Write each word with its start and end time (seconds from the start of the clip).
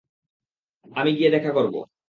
আমি 0.91 1.11
গিয়ে 1.15 1.29
দেখা 1.29 1.51
করব। 1.51 1.75